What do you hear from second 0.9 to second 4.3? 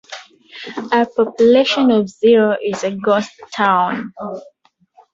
A population of zero is a ghost town.